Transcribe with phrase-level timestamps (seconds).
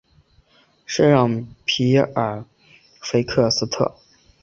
[0.83, 2.43] 圣让皮耶尔
[3.03, 3.97] 菲克斯特。